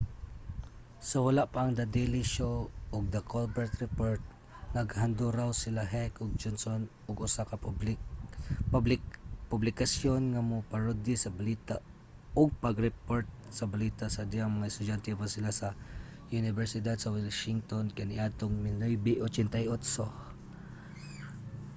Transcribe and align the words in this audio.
sa 1.09 1.17
wala 1.25 1.43
pa 1.53 1.59
ang 1.61 1.73
the 1.79 1.85
daily 1.97 2.23
show 2.35 2.55
ug 2.95 3.03
the 3.15 3.21
colbert 3.31 3.73
report 3.85 4.21
naghanduraw 4.75 5.49
sila 5.63 5.83
heck 5.93 6.13
ug 6.23 6.39
johnson 6.41 6.81
og 7.07 7.17
usa 7.27 7.43
ka 7.49 7.55
publikasyon 9.51 10.21
nga 10.33 10.41
mo-parody 10.51 11.13
sa 11.17 11.33
balita—ug 11.39 12.49
pag-report 12.65 13.27
sa 13.57 13.65
balita—sa 13.73 14.21
dihang 14.31 14.53
mga 14.57 14.69
estudyante 14.71 15.09
pa 15.19 15.27
sila 15.35 15.51
sa 15.59 15.69
unibersidad 16.37 16.97
sa 16.99 17.13
washington 17.15 17.85
kaniadtong 17.97 18.55
1988 18.55 20.09